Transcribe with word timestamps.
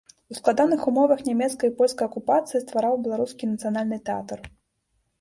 У 0.35 0.35
складаных 0.37 0.81
умовах 0.91 1.21
нямецкай 1.29 1.67
і 1.73 1.75
польскай 1.83 2.05
акупацыі 2.11 2.65
ствараў 2.65 2.93
беларускі 3.07 3.55
нацыянальны 3.55 4.05
тэатр. 4.11 4.39